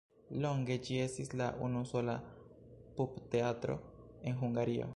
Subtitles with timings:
[0.43, 2.15] Longe ĝi estis la unusola
[3.01, 3.77] pupteatro
[4.31, 4.89] en Hungario.